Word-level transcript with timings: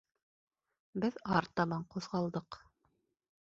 Беҙ 1.03 1.19
артабан 1.41 1.85
ҡуҙғалдыҡ. 1.93 2.59